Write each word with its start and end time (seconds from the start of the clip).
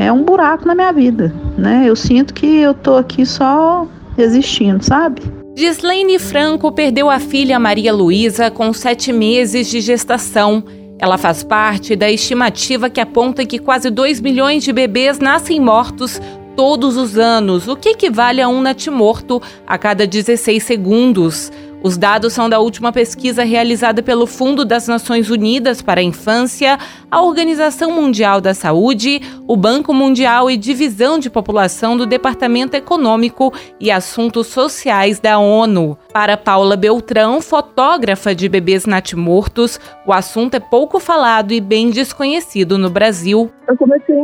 é 0.00 0.10
um 0.10 0.22
buraco 0.22 0.66
na 0.66 0.74
minha 0.74 0.92
vida, 0.92 1.32
né? 1.58 1.84
Eu 1.86 1.94
sinto 1.94 2.32
que 2.32 2.46
eu 2.46 2.72
tô 2.72 2.96
aqui 2.96 3.26
só 3.26 3.86
existindo, 4.16 4.82
sabe? 4.82 5.22
Gislaine 5.54 6.18
Franco 6.18 6.72
perdeu 6.72 7.10
a 7.10 7.18
filha 7.18 7.58
Maria 7.58 7.92
Luísa 7.92 8.50
com 8.50 8.72
sete 8.72 9.12
meses 9.12 9.68
de 9.68 9.80
gestação. 9.80 10.64
Ela 10.98 11.18
faz 11.18 11.42
parte 11.42 11.94
da 11.94 12.10
estimativa 12.10 12.88
que 12.88 13.00
aponta 13.00 13.44
que 13.44 13.58
quase 13.58 13.90
2 13.90 14.20
milhões 14.20 14.64
de 14.64 14.72
bebês 14.72 15.18
nascem 15.18 15.60
mortos 15.60 16.20
todos 16.56 16.96
os 16.96 17.18
anos, 17.18 17.68
o 17.68 17.76
que 17.76 17.90
equivale 17.90 18.40
a 18.40 18.48
um 18.48 18.62
natimorto 18.62 19.40
a 19.66 19.76
cada 19.76 20.06
16 20.06 20.62
segundos. 20.62 21.52
Os 21.82 21.96
dados 21.96 22.34
são 22.34 22.48
da 22.48 22.60
última 22.60 22.92
pesquisa 22.92 23.42
realizada 23.42 24.02
pelo 24.02 24.26
Fundo 24.26 24.66
das 24.66 24.86
Nações 24.86 25.30
Unidas 25.30 25.80
para 25.80 26.00
a 26.00 26.04
Infância, 26.04 26.78
a 27.10 27.22
Organização 27.22 27.90
Mundial 27.90 28.38
da 28.38 28.52
Saúde, 28.52 29.22
o 29.48 29.56
Banco 29.56 29.94
Mundial 29.94 30.50
e 30.50 30.58
Divisão 30.58 31.18
de 31.18 31.30
População 31.30 31.96
do 31.96 32.04
Departamento 32.04 32.76
Econômico 32.76 33.50
e 33.80 33.90
Assuntos 33.90 34.48
Sociais 34.48 35.20
da 35.20 35.38
ONU. 35.38 35.96
Para 36.12 36.36
Paula 36.36 36.76
Beltrão, 36.76 37.40
fotógrafa 37.40 38.34
de 38.34 38.46
bebês 38.46 38.84
natimortos, 38.84 39.80
o 40.04 40.12
assunto 40.12 40.56
é 40.56 40.60
pouco 40.60 41.00
falado 41.00 41.52
e 41.52 41.60
bem 41.60 41.88
desconhecido 41.90 42.76
no 42.76 42.90
Brasil. 42.90 43.50
Eu 43.66 43.76
comecei 43.76 44.14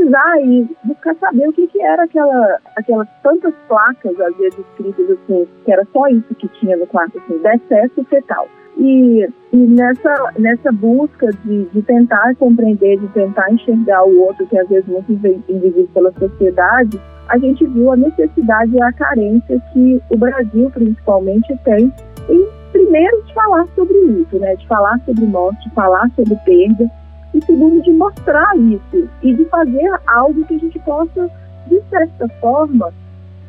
pesquisar 0.00 0.40
e 0.42 0.68
buscar 0.84 1.14
saber 1.16 1.48
o 1.48 1.52
que, 1.52 1.66
que 1.66 1.80
era 1.80 2.04
aquela, 2.04 2.58
aquelas 2.76 3.08
tantas 3.22 3.54
placas, 3.68 4.18
às 4.20 4.36
vezes 4.36 4.58
escritas 4.58 5.10
assim, 5.10 5.46
que 5.64 5.72
era 5.72 5.86
só 5.92 6.08
isso 6.08 6.34
que 6.34 6.48
tinha 6.60 6.76
no 6.76 6.86
quarto, 6.86 7.18
assim, 7.18 7.38
decesso 7.38 8.04
fetal. 8.04 8.48
E, 8.78 9.28
e 9.52 9.56
nessa, 9.56 10.32
nessa 10.38 10.72
busca 10.72 11.28
de, 11.44 11.64
de 11.66 11.82
tentar 11.82 12.34
compreender, 12.36 12.98
de 12.98 13.08
tentar 13.08 13.52
enxergar 13.52 14.04
o 14.04 14.20
outro, 14.20 14.46
que 14.46 14.58
às 14.58 14.68
vezes 14.68 14.88
muito 14.88 15.12
invisível 15.12 15.88
pela 15.92 16.12
sociedade, 16.12 17.00
a 17.28 17.38
gente 17.38 17.64
viu 17.66 17.92
a 17.92 17.96
necessidade 17.96 18.74
e 18.74 18.82
a 18.82 18.92
carência 18.92 19.60
que 19.72 20.00
o 20.10 20.16
Brasil, 20.16 20.70
principalmente, 20.70 21.54
tem 21.64 21.92
em, 22.28 22.48
primeiro, 22.72 23.22
de 23.24 23.34
falar 23.34 23.66
sobre 23.74 23.98
isso, 23.98 24.38
né? 24.38 24.56
de 24.56 24.66
falar 24.66 24.98
sobre 25.04 25.26
morte, 25.26 25.68
de 25.68 25.74
falar 25.74 26.10
sobre 26.16 26.34
perda, 26.44 26.90
e 27.34 27.44
segundo, 27.44 27.82
de 27.82 27.92
mostrar 27.92 28.56
isso 28.56 29.08
e 29.22 29.34
de 29.34 29.44
fazer 29.46 30.00
algo 30.06 30.44
que 30.44 30.54
a 30.54 30.58
gente 30.58 30.78
possa, 30.80 31.30
de 31.66 31.80
certa 31.88 32.28
forma, 32.40 32.92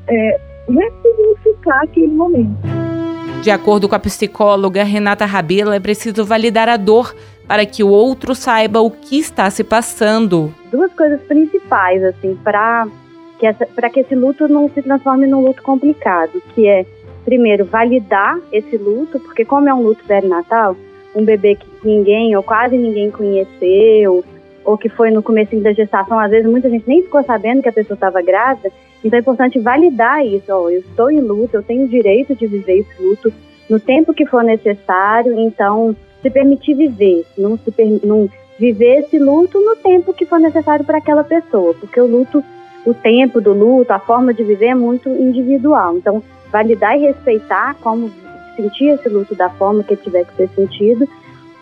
é, 0.07 0.39
ressignificar 0.67 1.83
aquele 1.83 2.07
momento. 2.07 2.57
De 3.41 3.49
acordo 3.49 3.89
com 3.89 3.95
a 3.95 3.99
psicóloga 3.99 4.83
Renata 4.83 5.25
Rabelo, 5.25 5.71
é 5.71 5.79
preciso 5.79 6.23
validar 6.23 6.69
a 6.69 6.77
dor 6.77 7.15
para 7.47 7.65
que 7.65 7.83
o 7.83 7.89
outro 7.89 8.35
saiba 8.35 8.81
o 8.81 8.91
que 8.91 9.17
está 9.17 9.49
se 9.49 9.63
passando. 9.63 10.53
Duas 10.71 10.93
coisas 10.93 11.19
principais, 11.23 12.03
assim, 12.03 12.37
para 12.43 12.87
que, 13.39 13.47
essa, 13.47 13.65
que 13.65 13.99
esse 13.99 14.13
luto 14.13 14.47
não 14.47 14.69
se 14.69 14.81
transforme 14.83 15.25
num 15.25 15.41
luto 15.41 15.63
complicado, 15.63 16.41
que 16.53 16.67
é, 16.67 16.85
primeiro, 17.25 17.65
validar 17.65 18.37
esse 18.51 18.77
luto, 18.77 19.19
porque 19.19 19.43
como 19.43 19.67
é 19.67 19.73
um 19.73 19.81
luto 19.81 20.03
perinatal, 20.05 20.77
um 21.15 21.23
bebê 21.23 21.55
que 21.55 21.67
ninguém 21.83 22.35
ou 22.35 22.43
quase 22.43 22.77
ninguém 22.77 23.11
conheceu, 23.11 24.23
ou 24.63 24.77
que 24.77 24.89
foi 24.89 25.11
no 25.11 25.23
começo 25.23 25.55
da 25.59 25.73
gestação, 25.73 26.19
às 26.19 26.31
vezes 26.31 26.49
muita 26.49 26.69
gente 26.69 26.87
nem 26.87 27.03
ficou 27.03 27.23
sabendo 27.23 27.61
que 27.61 27.69
a 27.69 27.73
pessoa 27.73 27.95
estava 27.95 28.21
grávida. 28.21 28.71
Então 29.03 29.17
é 29.17 29.21
importante 29.21 29.59
validar 29.59 30.25
isso. 30.25 30.45
Ó, 30.49 30.69
eu 30.69 30.79
estou 30.79 31.09
em 31.09 31.19
luto, 31.19 31.57
eu 31.57 31.63
tenho 31.63 31.85
o 31.85 31.89
direito 31.89 32.35
de 32.35 32.47
viver 32.47 32.79
esse 32.79 33.01
luto 33.01 33.33
no 33.69 33.79
tempo 33.79 34.13
que 34.13 34.25
for 34.25 34.43
necessário. 34.43 35.39
Então, 35.39 35.95
se 36.21 36.29
permitir 36.29 36.75
viver, 36.75 37.25
não, 37.37 37.57
se 37.57 37.73
não 38.03 38.29
viver 38.59 38.99
esse 38.99 39.17
luto 39.17 39.59
no 39.59 39.75
tempo 39.75 40.13
que 40.13 40.25
for 40.25 40.39
necessário 40.39 40.85
para 40.85 40.99
aquela 40.99 41.23
pessoa, 41.23 41.73
porque 41.73 41.99
o 41.99 42.05
luto, 42.05 42.43
o 42.85 42.93
tempo 42.93 43.41
do 43.41 43.53
luto, 43.53 43.91
a 43.91 43.99
forma 43.99 44.33
de 44.33 44.43
viver 44.43 44.67
é 44.67 44.75
muito 44.75 45.09
individual. 45.09 45.97
Então, 45.97 46.21
validar 46.51 46.95
e 46.95 47.07
respeitar 47.07 47.75
como 47.81 48.11
sentir 48.55 48.89
esse 48.89 49.09
luto 49.09 49.35
da 49.35 49.49
forma 49.49 49.83
que 49.83 49.95
tiver 49.95 50.25
que 50.25 50.35
ser 50.35 50.49
sentido 50.55 51.07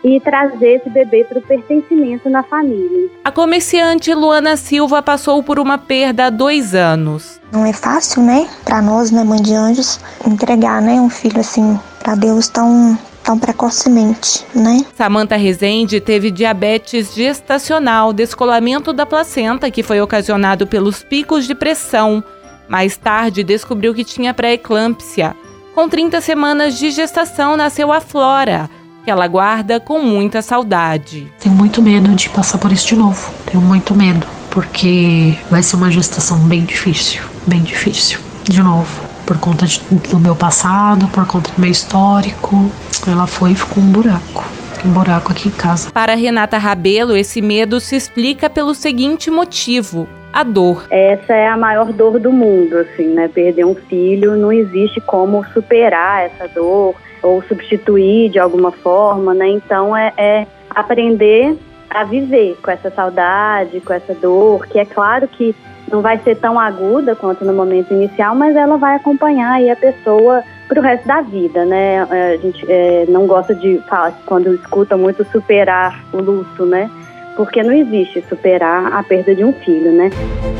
e 0.02 0.18
trazer 0.20 0.76
esse 0.76 0.88
bebê 0.88 1.24
para 1.24 1.38
o 1.38 1.42
pertencimento 1.42 2.28
na 2.30 2.42
família. 2.42 3.10
A 3.24 3.30
comerciante 3.30 4.12
Luana 4.14 4.56
Silva 4.56 5.02
passou 5.02 5.42
por 5.42 5.58
uma 5.58 5.76
perda 5.76 6.26
há 6.26 6.30
dois 6.30 6.74
anos. 6.74 7.40
Não 7.52 7.66
é 7.66 7.72
fácil, 7.72 8.22
né, 8.22 8.48
para 8.64 8.80
nós, 8.80 9.10
né, 9.10 9.22
mãe 9.22 9.42
de 9.42 9.54
anjos, 9.54 10.00
entregar, 10.26 10.80
né, 10.80 10.94
um 10.94 11.10
filho 11.10 11.40
assim 11.40 11.78
para 12.02 12.14
Deus 12.14 12.48
tão 12.48 12.98
tão 13.22 13.38
precocemente, 13.38 14.46
né? 14.54 14.84
Samantha 14.96 15.36
Rezende 15.36 16.00
teve 16.00 16.30
diabetes 16.30 17.14
gestacional, 17.14 18.14
descolamento 18.14 18.94
da 18.94 19.04
placenta 19.04 19.70
que 19.70 19.82
foi 19.82 20.00
ocasionado 20.00 20.66
pelos 20.66 21.02
picos 21.02 21.46
de 21.46 21.54
pressão. 21.54 22.24
Mais 22.66 22.96
tarde 22.96 23.44
descobriu 23.44 23.94
que 23.94 24.04
tinha 24.04 24.32
pré-eclâmpsia. 24.32 25.36
Com 25.74 25.88
30 25.88 26.20
semanas 26.20 26.78
de 26.78 26.90
gestação 26.90 27.56
nasceu 27.56 27.92
a 27.92 28.00
Flora 28.00 28.68
que 29.04 29.10
ela 29.10 29.26
guarda 29.26 29.80
com 29.80 30.00
muita 30.00 30.42
saudade. 30.42 31.32
Tenho 31.38 31.54
muito 31.54 31.80
medo 31.80 32.14
de 32.14 32.28
passar 32.28 32.58
por 32.58 32.70
isso 32.70 32.88
de 32.88 32.96
novo. 32.96 33.32
Tenho 33.46 33.62
muito 33.62 33.94
medo, 33.94 34.26
porque 34.50 35.36
vai 35.50 35.62
ser 35.62 35.76
uma 35.76 35.90
gestação 35.90 36.38
bem 36.40 36.64
difícil, 36.64 37.22
bem 37.46 37.62
difícil. 37.62 38.18
De 38.44 38.62
novo, 38.62 39.02
por 39.24 39.38
conta 39.38 39.66
de, 39.66 39.80
do 40.10 40.18
meu 40.18 40.36
passado, 40.36 41.08
por 41.08 41.26
conta 41.26 41.50
do 41.50 41.60
meu 41.60 41.70
histórico, 41.70 42.70
ela 43.06 43.26
foi 43.26 43.52
e 43.52 43.54
ficou 43.54 43.82
um 43.82 43.90
buraco 43.90 44.44
um 44.82 44.92
buraco 44.92 45.30
aqui 45.30 45.48
em 45.48 45.52
casa. 45.52 45.90
Para 45.90 46.14
Renata 46.14 46.56
Rabelo, 46.56 47.14
esse 47.14 47.42
medo 47.42 47.78
se 47.80 47.96
explica 47.96 48.48
pelo 48.48 48.74
seguinte 48.74 49.30
motivo: 49.30 50.08
a 50.32 50.42
dor. 50.42 50.86
Essa 50.90 51.34
é 51.34 51.48
a 51.48 51.56
maior 51.56 51.92
dor 51.92 52.18
do 52.18 52.32
mundo, 52.32 52.78
assim, 52.78 53.08
né? 53.08 53.28
Perder 53.28 53.64
um 53.64 53.74
filho, 53.74 54.36
não 54.36 54.52
existe 54.52 55.00
como 55.00 55.44
superar 55.52 56.26
essa 56.26 56.46
dor 56.48 56.94
ou 57.22 57.42
substituir 57.42 58.30
de 58.30 58.38
alguma 58.38 58.70
forma, 58.70 59.34
né? 59.34 59.48
Então 59.48 59.96
é, 59.96 60.12
é 60.16 60.46
aprender 60.70 61.56
a 61.88 62.04
viver 62.04 62.56
com 62.62 62.70
essa 62.70 62.90
saudade, 62.90 63.80
com 63.80 63.92
essa 63.92 64.14
dor, 64.14 64.66
que 64.66 64.78
é 64.78 64.84
claro 64.84 65.26
que 65.26 65.54
não 65.90 66.00
vai 66.00 66.18
ser 66.18 66.36
tão 66.36 66.58
aguda 66.58 67.16
quanto 67.16 67.44
no 67.44 67.52
momento 67.52 67.92
inicial, 67.92 68.34
mas 68.34 68.54
ela 68.54 68.76
vai 68.76 68.94
acompanhar 68.94 69.54
aí 69.54 69.68
a 69.68 69.76
pessoa 69.76 70.42
para 70.68 70.78
o 70.78 70.82
resto 70.82 71.06
da 71.08 71.20
vida, 71.20 71.64
né? 71.64 72.06
É, 72.10 72.34
a 72.34 72.36
gente 72.36 72.64
é, 72.70 73.04
não 73.08 73.26
gosta 73.26 73.52
de 73.54 73.78
falar 73.88 74.12
quando 74.24 74.54
escuta 74.54 74.96
muito 74.96 75.24
superar 75.32 76.04
o 76.12 76.18
luto, 76.18 76.64
né? 76.64 76.88
Porque 77.36 77.62
não 77.62 77.72
existe 77.72 78.22
superar 78.28 78.92
a 78.92 79.02
perda 79.02 79.34
de 79.34 79.44
um 79.44 79.52
filho, 79.52 79.92
né? 79.92 80.10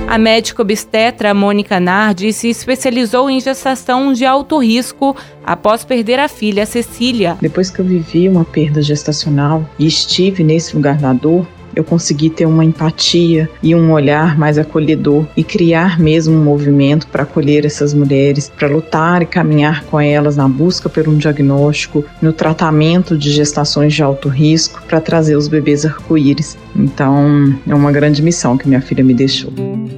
A 0.08 0.18
médica 0.18 0.62
obstetra 0.62 1.32
Mônica 1.32 1.78
Nardi 1.78 2.32
se 2.32 2.48
especializou 2.48 3.30
em 3.30 3.40
gestação 3.40 4.12
de 4.12 4.24
alto 4.24 4.58
risco 4.58 5.16
após 5.44 5.84
perder 5.84 6.18
a 6.18 6.28
filha 6.28 6.66
Cecília. 6.66 7.36
Depois 7.40 7.70
que 7.70 7.80
eu 7.80 7.84
vivi 7.84 8.28
uma 8.28 8.44
perda 8.44 8.82
gestacional 8.82 9.64
e 9.78 9.86
estive 9.86 10.42
nesse 10.42 10.74
lugar 10.74 10.96
da 10.96 11.12
dor, 11.12 11.46
eu 11.80 11.84
consegui 11.84 12.30
ter 12.30 12.46
uma 12.46 12.64
empatia 12.64 13.48
e 13.62 13.74
um 13.74 13.92
olhar 13.92 14.38
mais 14.38 14.58
acolhedor 14.58 15.26
e 15.36 15.42
criar 15.42 15.98
mesmo 15.98 16.36
um 16.36 16.44
movimento 16.44 17.06
para 17.08 17.22
acolher 17.22 17.64
essas 17.64 17.94
mulheres, 17.94 18.50
para 18.54 18.68
lutar 18.68 19.22
e 19.22 19.26
caminhar 19.26 19.84
com 19.84 19.98
elas 19.98 20.36
na 20.36 20.48
busca 20.48 20.88
por 20.88 21.08
um 21.08 21.16
diagnóstico, 21.16 22.04
no 22.20 22.32
tratamento 22.32 23.16
de 23.16 23.30
gestações 23.30 23.94
de 23.94 24.02
alto 24.02 24.28
risco, 24.28 24.82
para 24.86 25.00
trazer 25.00 25.36
os 25.36 25.48
bebês 25.48 25.84
arco-íris. 25.84 26.56
Então, 26.76 27.54
é 27.66 27.74
uma 27.74 27.90
grande 27.90 28.22
missão 28.22 28.56
que 28.56 28.68
minha 28.68 28.80
filha 28.80 29.02
me 29.02 29.14
deixou. 29.14 29.50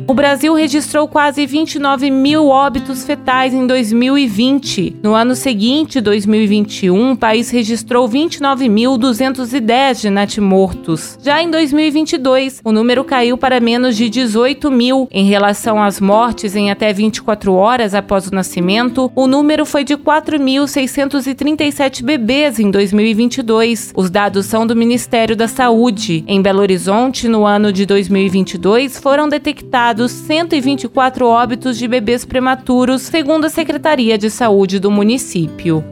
O 0.06 0.14
Brasil 0.14 0.54
registrou 0.54 1.06
quase 1.06 1.47
29 1.47 2.10
mil 2.10 2.48
óbitos 2.48 3.04
fetais 3.04 3.54
em 3.54 3.64
2020. 3.66 4.97
No 5.03 5.14
ano 5.14 5.34
seguinte, 5.34 6.00
2021, 6.00 7.12
o 7.12 7.16
país 7.16 7.50
registrou 7.50 8.08
29.210 8.08 10.00
de 10.00 10.10
natimortos. 10.10 11.19
Já 11.22 11.42
em 11.42 11.50
2022, 11.50 12.60
o 12.64 12.72
número 12.72 13.04
caiu 13.04 13.38
para 13.38 13.60
menos 13.60 13.97
de 13.97 14.09
18 14.09 14.71
mil. 14.71 15.09
Em 15.10 15.27
relação 15.27 15.83
às 15.83 16.00
mortes 16.00 16.56
em 16.56 16.71
até 16.71 16.92
24 16.92 17.54
horas 17.54 17.94
após 17.94 18.27
o 18.27 18.34
nascimento, 18.34 19.10
o 19.15 19.27
número 19.27 19.65
foi 19.65 19.84
de 19.84 19.97
4.637 19.97 22.03
bebês 22.03 22.59
em 22.59 22.71
2022. 22.71 23.92
Os 23.97 24.10
dados 24.10 24.47
são 24.47 24.66
do 24.66 24.74
Ministério 24.74 25.36
da 25.36 25.47
Saúde. 25.47 26.24
Em 26.27 26.42
Belo 26.42 26.60
Horizonte, 26.60 27.28
no 27.28 27.47
ano 27.47 27.72
de 27.72 27.86
2022, 27.86 28.98
foram 28.98 29.28
detectados 29.28 29.81
124 30.08 31.26
óbitos 31.26 31.76
de 31.76 31.88
bebês 31.88 32.24
prematuros, 32.24 33.02
segundo 33.02 33.46
a 33.46 33.50
Secretaria 33.50 34.16
de 34.16 34.30
Saúde 34.30 34.78
do 34.78 34.90
município. 34.90 35.84